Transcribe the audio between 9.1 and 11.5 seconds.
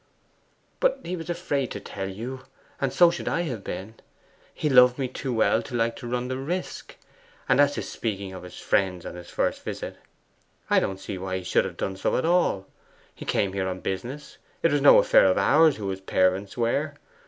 his first visit, I don't see why he